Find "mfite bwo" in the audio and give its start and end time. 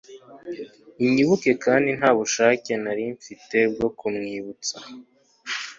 3.15-3.89